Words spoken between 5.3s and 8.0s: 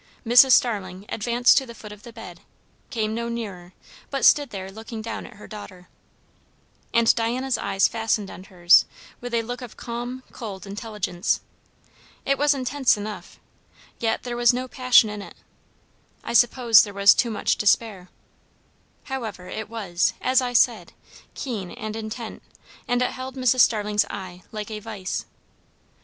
her daughter. And Diana's eyes